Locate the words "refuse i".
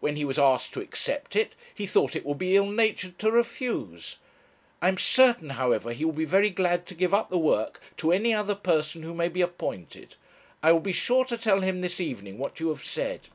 3.30-4.88